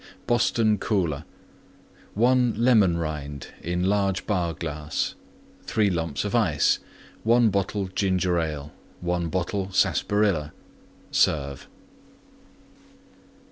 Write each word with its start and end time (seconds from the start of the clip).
BOSTON 0.25 0.79
COOLER 0.79 1.25
1 2.15 2.55
Lemon 2.57 2.97
Rind 2.97 3.49
in 3.61 3.83
large 3.87 4.25
Bar 4.25 4.55
glass. 4.55 5.13
3 5.67 5.91
lumps 5.91 6.25
Ice. 6.25 6.79
1 7.23 7.49
bottle 7.51 7.87
Ginger 7.87 8.39
Ale. 8.39 8.71
1 9.01 9.29
bottle 9.29 9.71
Sarsaparilla. 9.71 10.53
Serve. 11.11 11.67